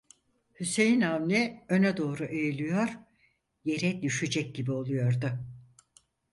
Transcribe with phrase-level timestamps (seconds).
[0.59, 2.89] Hüseyin Avni öne doğru eğiliyor,
[3.65, 5.31] yere düşecek gibi oluyordu.